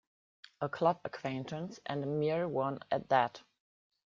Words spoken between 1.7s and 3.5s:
and a mere one at that.